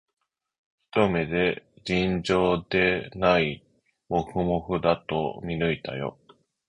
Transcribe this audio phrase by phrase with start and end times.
[0.93, 3.63] ひと目で、尋常でない
[4.09, 6.17] もふもふだと見抜いたよ